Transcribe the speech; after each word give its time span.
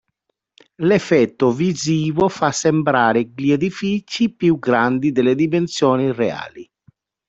L'effetto 0.77 1.51
visivo 1.51 2.27
fa 2.27 2.49
sembrare 2.51 3.29
gli 3.35 3.51
edifici 3.51 4.31
più 4.31 4.57
grandi 4.57 5.11
delle 5.11 5.35
dimensioni 5.35 6.11
reali. 6.11 6.67